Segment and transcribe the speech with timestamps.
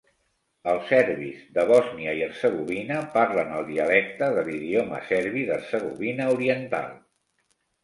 [0.71, 6.93] Els serbis de Bòsnia i Hercegovina parlen el dialecte de l'idioma serbi d'Hercegovina oriental.